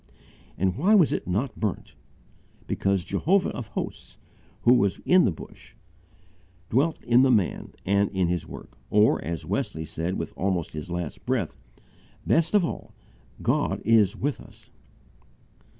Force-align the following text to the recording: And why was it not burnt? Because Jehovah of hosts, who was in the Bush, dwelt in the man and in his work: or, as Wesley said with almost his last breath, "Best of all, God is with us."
And 0.57 0.77
why 0.77 0.95
was 0.95 1.13
it 1.13 1.27
not 1.27 1.59
burnt? 1.59 1.93
Because 2.65 3.03
Jehovah 3.05 3.49
of 3.51 3.67
hosts, 3.67 4.17
who 4.63 4.73
was 4.73 4.97
in 5.05 5.25
the 5.25 5.31
Bush, 5.31 5.75
dwelt 6.71 7.03
in 7.03 7.21
the 7.21 7.29
man 7.29 7.73
and 7.85 8.09
in 8.09 8.27
his 8.27 8.47
work: 8.47 8.79
or, 8.89 9.23
as 9.23 9.45
Wesley 9.45 9.85
said 9.85 10.17
with 10.17 10.33
almost 10.35 10.73
his 10.73 10.89
last 10.89 11.23
breath, 11.27 11.55
"Best 12.25 12.55
of 12.55 12.65
all, 12.65 12.95
God 13.43 13.79
is 13.85 14.15
with 14.15 14.41
us." 14.41 14.71